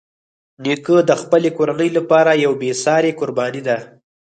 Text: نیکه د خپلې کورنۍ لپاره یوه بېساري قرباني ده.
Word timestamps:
نیکه 0.63 0.97
د 1.09 1.11
خپلې 1.21 1.49
کورنۍ 1.57 1.89
لپاره 1.97 2.31
یوه 2.43 2.59
بېساري 2.61 3.11
قرباني 3.19 3.61
ده. 3.67 3.77